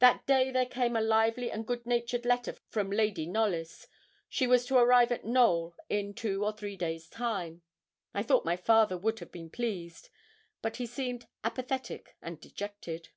That 0.00 0.26
day 0.26 0.50
there 0.50 0.66
came 0.66 0.96
a 0.96 1.00
lively 1.00 1.50
and 1.50 1.66
goodnatured 1.66 2.26
letter 2.26 2.56
from 2.68 2.90
Lady 2.90 3.24
Knollys. 3.24 3.88
She 4.28 4.46
was 4.46 4.66
to 4.66 4.76
arrive 4.76 5.10
at 5.10 5.24
Knowl 5.24 5.74
in 5.88 6.12
two 6.12 6.44
or 6.44 6.52
three 6.52 6.76
days' 6.76 7.08
time. 7.08 7.62
I 8.12 8.22
thought 8.22 8.44
my 8.44 8.56
father 8.58 8.98
would 8.98 9.18
have 9.20 9.32
been 9.32 9.48
pleased, 9.48 10.10
but 10.60 10.76
he 10.76 10.84
seemed 10.84 11.26
apathetic 11.42 12.16
and 12.20 12.38
dejected. 12.38 13.08